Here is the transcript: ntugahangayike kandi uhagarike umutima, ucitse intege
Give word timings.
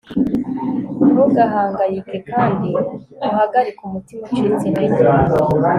ntugahangayike 1.11 2.17
kandi 2.31 2.69
uhagarike 3.29 3.81
umutima, 3.87 4.23
ucitse 4.27 4.63
intege 4.69 5.01